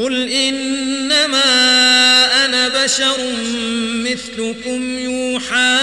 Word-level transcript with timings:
قل 0.00 0.32
إنما 0.32 1.44
أنا 2.44 2.84
بشر 2.84 3.16
مثلكم 3.92 4.98
يوحى 4.98 5.78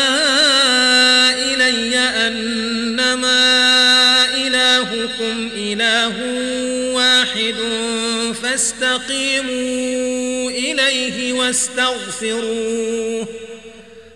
إلي 1.38 1.98
أنما 1.98 3.36
إلهكم 4.36 5.50
إله 5.56 6.14
واحد 6.94 7.56
فاستقيموا 8.44 9.52
إليه 10.52 11.34
واستغفروه 11.34 13.28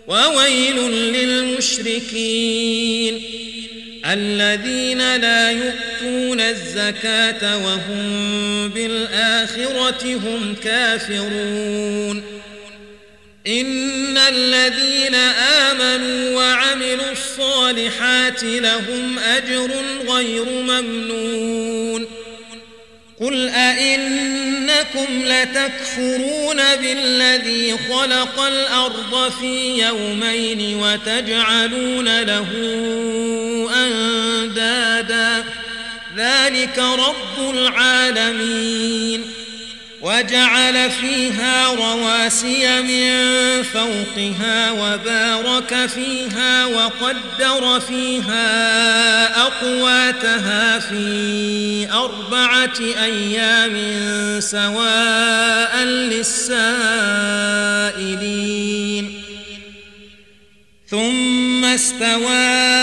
وويل 0.08 0.76
للمشركين 1.12 2.42
الذين 4.04 5.16
لا 5.16 5.50
يؤتون 5.50 5.91
الزكاة 6.50 7.56
وهم 7.56 8.68
بالآخرة 8.68 10.14
هم 10.14 10.54
كافرون. 10.64 12.22
إن 13.46 14.18
الذين 14.18 15.14
آمنوا 15.14 16.36
وعملوا 16.36 17.12
الصالحات 17.12 18.44
لهم 18.44 19.18
أجر 19.18 19.70
غير 20.08 20.44
ممنون. 20.44 22.06
قل 23.20 23.48
أئنكم 23.48 25.06
لتكفرون 25.24 26.56
بالذي 26.56 27.76
خلق 27.90 28.40
الأرض 28.40 29.32
في 29.40 29.84
يومين 29.86 30.76
وتجعلون 30.76 32.22
له 32.22 32.48
أندادا 33.74 34.51
ذلك 36.42 36.78
رب 36.78 37.50
العالمين 37.50 39.24
وجعل 40.00 40.90
فيها 40.90 41.74
رواسي 41.74 42.82
من 42.82 43.62
فوقها 43.62 44.70
وبارك 44.70 45.86
فيها 45.86 46.66
وقدر 46.66 47.80
فيها 47.80 49.46
أقواتها 49.46 50.78
في 50.78 51.88
أربعة 51.92 52.80
أيام 52.80 53.76
سواء 54.40 55.84
للسائلين 55.84 57.22
ثم 60.88 61.64
استوى 61.64 62.82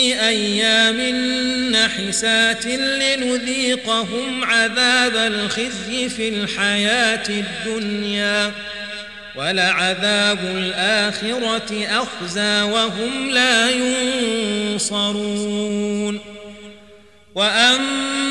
أيام 0.27 1.01
نحسات 1.71 2.65
لنذيقهم 2.65 4.43
عذاب 4.43 5.15
الخزي 5.15 6.09
في 6.09 6.29
الحياة 6.29 7.29
الدنيا. 7.29 8.51
ولعذاب 9.35 10.39
الآخرة 10.43 11.85
أخزى 11.89 12.61
وهم 12.61 13.29
لا 13.29 13.69
ينصرون. 14.71 16.19
وأما 17.35 18.10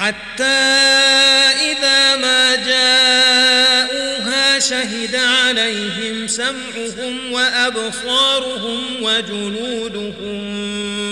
حتى 0.00 0.44
إذا 1.72 2.16
ما 2.16 2.56
جاءوها 2.56 4.58
شهد 4.58 5.16
عليهم 5.16 6.26
سمعهم 6.26 7.32
وأبصارهم 7.32 8.82
وجنودهم 9.02 10.40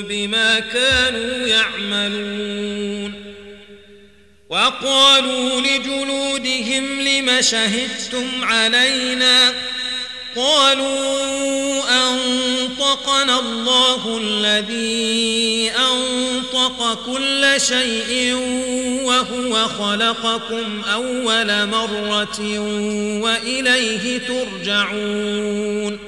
بما 0.03 0.61
كانوا 0.61 1.47
يعملون 1.47 3.15
وقالوا 4.49 5.61
لجلودهم 5.61 7.01
لم 7.01 7.41
شهدتم 7.41 8.27
علينا 8.43 9.53
قالوا 10.37 11.19
أنطقنا 12.09 13.39
الله 13.39 14.21
الذي 14.23 15.71
أنطق 15.71 16.38
كل 17.07 17.61
شيء 17.61 18.35
وهو 19.05 19.69
خلقكم 19.69 20.83
أول 20.95 21.67
مرة 21.69 22.59
وإليه 23.23 24.19
ترجعون. 24.19 26.08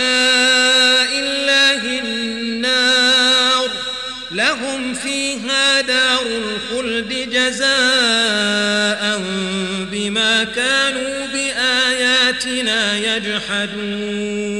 أعداء 0.00 1.18
الله 1.18 2.00
النار 2.00 3.70
لهم 4.30 4.94
فيها 4.94 5.80
دار 5.80 6.26
الخلد 6.26 7.08
جزاء 7.30 9.20
بما 9.92 10.44
كانوا 10.44 11.26
بآياتنا 11.26 12.96
يجحدون. 12.96 14.59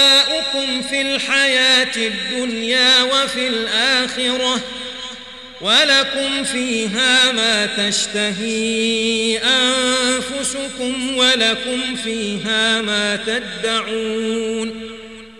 أولياؤكم 0.53 0.81
في 0.81 1.01
الحياة 1.01 1.95
الدنيا 1.97 3.03
وفي 3.03 3.47
الآخرة 3.47 4.61
ولكم 5.61 6.43
فيها 6.43 7.31
ما 7.31 7.65
تشتهي 7.65 9.37
أنفسكم 9.37 11.17
ولكم 11.17 11.95
فيها 12.03 12.81
ما 12.81 13.15
تدعون 13.15 14.91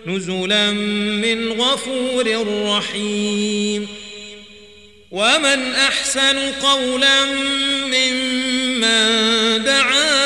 نزلا 0.06 0.70
من 0.70 1.52
غفور 1.52 2.46
رحيم 2.66 3.88
ومن 5.10 5.74
أحسن 5.74 6.38
قولا 6.62 7.24
ممن 7.84 9.64
دعا 9.64 10.21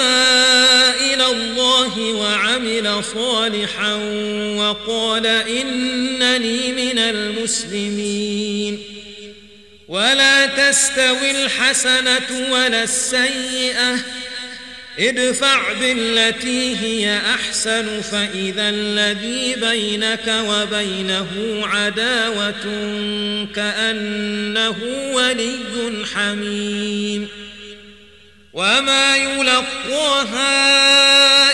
صالحا 3.02 3.94
وقال 4.56 5.26
إنني 5.26 6.72
من 6.72 6.98
المسلمين. 6.98 8.82
ولا 9.88 10.46
تستوي 10.46 11.30
الحسنة 11.30 12.50
ولا 12.50 12.82
السيئة. 12.82 13.96
ادفع 14.98 15.72
بالتي 15.72 16.76
هي 16.76 17.20
أحسن 17.34 18.00
فإذا 18.00 18.68
الذي 18.68 19.54
بينك 19.54 20.44
وبينه 20.48 21.62
عداوة 21.62 22.64
كأنه 23.56 24.76
ولي 25.12 25.56
حميم. 26.14 27.28
وما 28.52 29.16
يلقاها 29.16 30.46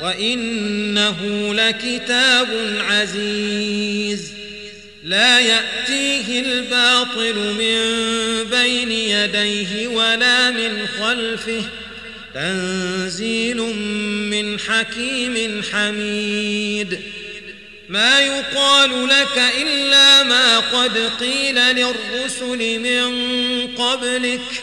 وإنه 0.00 1.16
لكتاب 1.54 2.48
عزيز. 2.80 4.32
لا 5.04 5.40
يأتيه 5.40 6.40
الباطل 6.40 7.34
من 7.34 7.80
بين 8.50 8.90
يديه 8.90 9.88
ولا 9.88 10.50
من 10.50 10.86
خلفه. 11.00 11.62
تنزيل 12.34 13.56
من 14.30 14.60
حكيم 14.60 15.62
حميد. 15.72 17.00
ما 17.88 18.20
يقال 18.20 19.08
لك 19.08 19.42
إلا 19.62 20.22
ما 20.22 20.58
قد 20.58 21.10
قيل 21.20 21.54
للرسل 21.54 22.80
من 22.80 23.10
قبلك. 23.76 24.62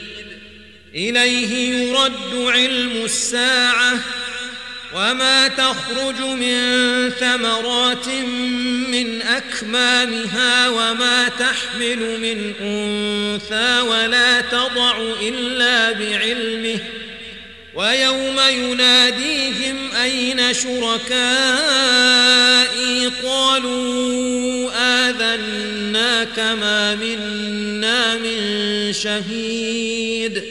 إليه 0.95 1.69
يرد 1.69 2.35
علم 2.35 2.91
الساعة 3.05 3.99
وما 4.95 5.47
تخرج 5.47 6.21
من 6.21 7.09
ثمرات 7.09 8.07
من 8.87 9.21
أكمامها 9.21 10.69
وما 10.69 11.29
تحمل 11.39 12.19
من 12.19 12.53
أنثى 12.61 13.81
ولا 13.81 14.41
تضع 14.41 14.97
إلا 15.21 15.91
بعلمه 15.91 16.79
ويوم 17.73 18.39
يناديهم 18.49 19.91
أين 20.01 20.53
شركائي 20.53 21.11
قالوا 23.23 24.71
آذناك 24.75 26.39
ما 26.39 26.95
منا 26.95 28.15
من 28.15 28.93
شهيد 28.93 30.50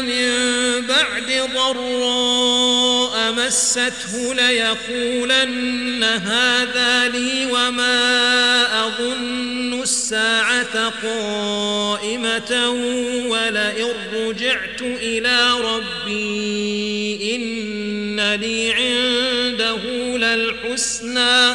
من 0.00 0.30
بعد 0.86 1.50
ضراء 1.54 3.32
مسته 3.32 4.34
ليقولن 4.34 6.04
هذا 6.04 7.08
لي 7.08 7.46
وما 7.46 8.86
أظن 8.86 9.82
الساعة 9.82 10.88
قائمة 11.02 12.70
ولئن 13.26 13.92
رجعت 14.14 14.82
إلى 14.82 15.50
ربي 15.60 17.36
إن 17.36 18.34
لي 18.34 18.72
عنده 18.72 19.82
للحسنى 20.18 21.54